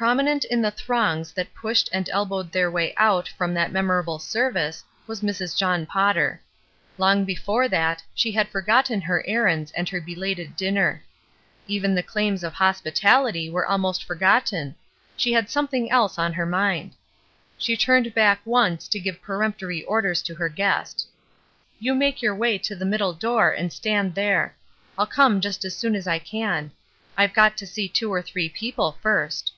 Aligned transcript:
Prominent 0.00 0.44
in 0.44 0.62
the 0.62 0.70
throngs 0.70 1.32
that 1.32 1.52
pushed 1.56 1.90
and 1.92 2.08
elbowed 2.10 2.52
their 2.52 2.70
way 2.70 2.94
out 2.96 3.26
from 3.26 3.52
that 3.54 3.72
memorable 3.72 4.20
service 4.20 4.84
was 5.08 5.22
Mrs. 5.22 5.58
John 5.58 5.86
Potter. 5.86 6.40
Long 6.98 7.24
before 7.24 7.66
that, 7.66 8.00
she 8.14 8.30
had 8.30 8.48
forgotten 8.48 9.00
her 9.00 9.24
errands 9.26 9.72
and 9.72 9.88
her 9.88 10.00
belated 10.00 10.54
dinner. 10.54 11.02
Even 11.66 11.96
the 11.96 12.02
claims 12.04 12.44
of 12.44 12.52
hospitality 12.52 13.50
were 13.50 13.66
almost 13.66 14.04
forgotten; 14.04 14.76
she 15.16 15.32
had 15.32 15.50
something 15.50 15.90
else 15.90 16.16
on 16.16 16.32
her 16.34 16.46
mind. 16.46 16.92
She 17.58 17.76
turned 17.76 18.14
back 18.14 18.40
once 18.44 18.86
to 18.90 19.00
give 19.00 19.20
peremptory 19.20 19.82
orders 19.82 20.22
to 20.22 20.34
her 20.36 20.48
guest:— 20.48 21.08
"You 21.80 21.92
make 21.92 22.22
your 22.22 22.36
way 22.36 22.56
to 22.58 22.76
the 22.76 22.84
middle 22.84 23.14
door 23.14 23.48
CHILDREN 23.48 23.56
OF 23.64 23.64
ONE 23.64 23.70
FATHER 23.70 24.14
381 24.14 24.14
and 24.14 24.14
stand 24.14 24.14
there. 24.14 24.56
I'll 24.96 25.12
come 25.12 25.40
just 25.40 25.64
as 25.64 25.76
soon 25.76 25.96
as 25.96 26.06
I 26.06 26.20
can. 26.20 26.70
IVe 27.18 27.34
got 27.34 27.56
to 27.56 27.66
see 27.66 27.88
two 27.88 28.12
or 28.12 28.22
three 28.22 28.48
people 28.48 28.96
first." 29.02 29.54